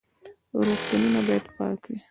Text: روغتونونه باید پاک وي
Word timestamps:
روغتونونه 0.57 1.19
باید 1.27 1.45
پاک 1.57 1.79
وي 1.89 1.97